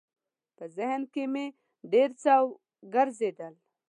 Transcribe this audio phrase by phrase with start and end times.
[0.57, 1.45] په ذهن کې مې
[1.91, 2.33] ډېر څه
[2.93, 3.53] ګرځېدل.